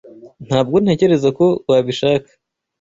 [0.47, 2.29] Ntabwo ntekereza ko wabishaka.